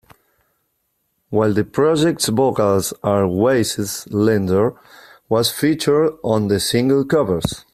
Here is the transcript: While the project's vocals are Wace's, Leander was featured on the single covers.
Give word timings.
While 1.29 1.53
the 1.53 1.63
project's 1.63 2.27
vocals 2.29 2.91
are 3.03 3.27
Wace's, 3.27 4.07
Leander 4.09 4.75
was 5.29 5.51
featured 5.51 6.13
on 6.23 6.47
the 6.47 6.59
single 6.59 7.05
covers. 7.05 7.65